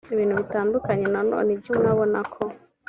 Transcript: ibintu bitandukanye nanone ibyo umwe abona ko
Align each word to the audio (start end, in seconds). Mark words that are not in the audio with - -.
ibintu 0.13 0.33
bitandukanye 0.41 1.05
nanone 1.13 1.49
ibyo 1.55 1.69
umwe 1.73 1.87
abona 1.93 2.19
ko 2.33 2.41